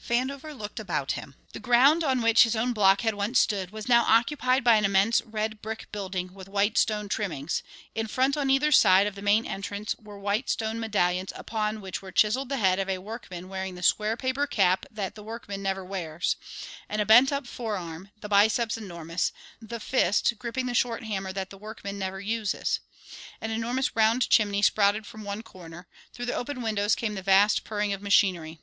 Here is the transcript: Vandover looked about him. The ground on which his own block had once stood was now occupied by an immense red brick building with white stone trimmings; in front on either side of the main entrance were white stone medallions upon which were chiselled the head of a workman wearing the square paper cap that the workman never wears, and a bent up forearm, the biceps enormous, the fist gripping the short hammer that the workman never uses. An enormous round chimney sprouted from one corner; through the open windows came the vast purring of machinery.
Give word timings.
Vandover 0.00 0.56
looked 0.56 0.78
about 0.78 1.10
him. 1.18 1.34
The 1.52 1.58
ground 1.58 2.04
on 2.04 2.22
which 2.22 2.44
his 2.44 2.54
own 2.54 2.72
block 2.72 3.00
had 3.00 3.14
once 3.14 3.40
stood 3.40 3.72
was 3.72 3.88
now 3.88 4.04
occupied 4.04 4.62
by 4.62 4.76
an 4.76 4.84
immense 4.84 5.20
red 5.22 5.60
brick 5.60 5.90
building 5.90 6.32
with 6.32 6.48
white 6.48 6.78
stone 6.78 7.08
trimmings; 7.08 7.64
in 7.92 8.06
front 8.06 8.36
on 8.36 8.50
either 8.50 8.70
side 8.70 9.08
of 9.08 9.16
the 9.16 9.20
main 9.20 9.44
entrance 9.44 9.96
were 9.96 10.16
white 10.16 10.48
stone 10.48 10.78
medallions 10.78 11.32
upon 11.34 11.80
which 11.80 12.00
were 12.00 12.12
chiselled 12.12 12.50
the 12.50 12.58
head 12.58 12.78
of 12.78 12.88
a 12.88 12.98
workman 12.98 13.48
wearing 13.48 13.74
the 13.74 13.82
square 13.82 14.16
paper 14.16 14.46
cap 14.46 14.86
that 14.92 15.16
the 15.16 15.24
workman 15.24 15.60
never 15.60 15.84
wears, 15.84 16.36
and 16.88 17.00
a 17.00 17.04
bent 17.04 17.32
up 17.32 17.44
forearm, 17.48 18.12
the 18.20 18.28
biceps 18.28 18.76
enormous, 18.78 19.32
the 19.60 19.80
fist 19.80 20.32
gripping 20.38 20.66
the 20.66 20.72
short 20.72 21.02
hammer 21.02 21.32
that 21.32 21.50
the 21.50 21.58
workman 21.58 21.98
never 21.98 22.20
uses. 22.20 22.78
An 23.40 23.50
enormous 23.50 23.96
round 23.96 24.30
chimney 24.30 24.62
sprouted 24.62 25.04
from 25.04 25.24
one 25.24 25.42
corner; 25.42 25.88
through 26.12 26.26
the 26.26 26.34
open 26.36 26.62
windows 26.62 26.94
came 26.94 27.16
the 27.16 27.22
vast 27.22 27.64
purring 27.64 27.92
of 27.92 28.00
machinery. 28.00 28.60